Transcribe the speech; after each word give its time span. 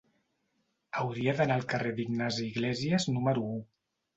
Hauria 1.01 1.35
d'anar 1.41 1.57
al 1.61 1.67
carrer 1.75 1.91
d'Ignasi 1.99 2.49
Iglésias 2.49 3.09
número 3.19 3.49
u. 3.53 3.63